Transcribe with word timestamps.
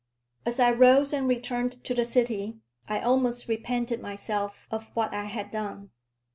As 0.47 0.59
I 0.59 0.71
rose 0.71 1.13
and 1.13 1.27
returned 1.27 1.83
to 1.83 1.93
the 1.93 2.05
city, 2.05 2.57
I 2.89 3.01
almost 3.01 3.47
repented 3.47 4.01
myself 4.01 4.65
of 4.71 4.87
what 4.95 5.13
I 5.13 5.25
had 5.25 5.51
done. 5.51 5.91